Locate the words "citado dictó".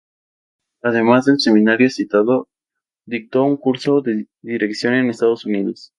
1.91-3.43